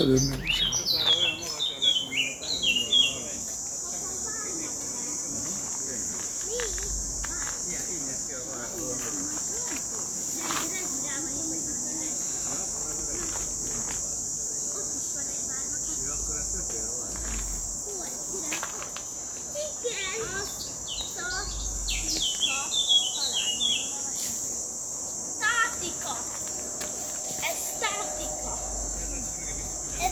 dönmeyeceğim. 0.00 0.63